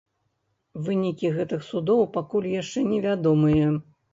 [0.87, 3.73] Вынікі гэтых судоў пакуль яшчэ не вядомыя.